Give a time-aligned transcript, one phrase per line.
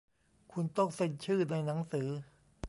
[0.53, 2.09] คุณต้องเซ็นชื่อในหนังสือ